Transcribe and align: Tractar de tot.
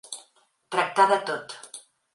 Tractar 0.77 1.07
de 1.15 1.21
tot. 1.31 1.57